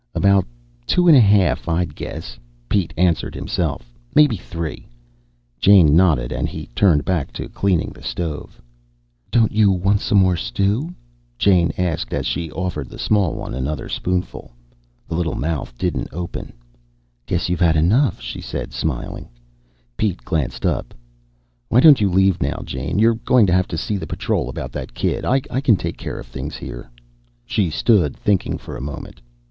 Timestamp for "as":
12.15-12.25